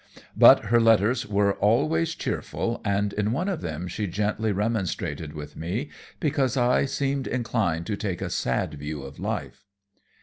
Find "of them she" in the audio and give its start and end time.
3.47-4.07